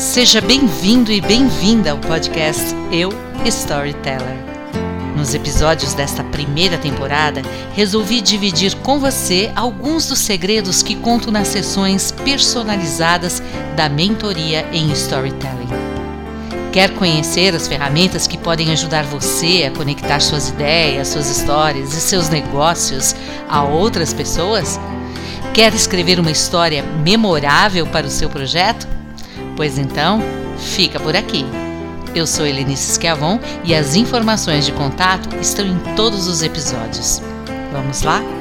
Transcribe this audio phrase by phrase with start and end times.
[0.00, 3.10] Seja bem-vindo e bem-vinda ao podcast Eu
[3.44, 4.38] Storyteller.
[5.14, 7.42] Nos episódios desta primeira temporada,
[7.74, 13.42] resolvi dividir com você alguns dos segredos que conto nas sessões personalizadas
[13.76, 15.68] da mentoria em storytelling.
[16.72, 22.00] Quer conhecer as ferramentas que podem ajudar você a conectar suas ideias, suas histórias e
[22.00, 23.14] seus negócios
[23.46, 24.80] a outras pessoas?
[25.52, 28.99] Quer escrever uma história memorável para o seu projeto?
[29.56, 30.20] Pois então,
[30.58, 31.44] fica por aqui.
[32.14, 37.22] Eu sou Helenice Schiavon e as informações de contato estão em todos os episódios.
[37.72, 38.39] Vamos lá?